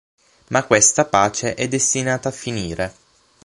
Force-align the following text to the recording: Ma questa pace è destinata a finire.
Ma 0.47 0.63
questa 0.65 1.05
pace 1.05 1.53
è 1.53 1.67
destinata 1.67 2.29
a 2.29 2.31
finire. 2.31 2.93